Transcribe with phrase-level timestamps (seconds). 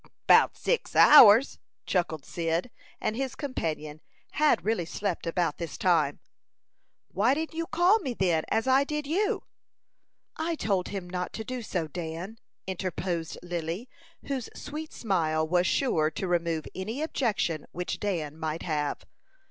[0.25, 6.19] "Bout six hours," chuckled Cyd; and his companion had really slept about this time.
[7.09, 9.43] "Why didn't you call me then, as I did you?"
[10.35, 13.87] "I told him not to do so, Dan," interposed Lily,
[14.25, 19.05] whose sweet smile was sure to remove any objection which Dan might have.